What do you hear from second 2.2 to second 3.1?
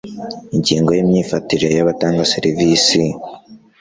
serivisi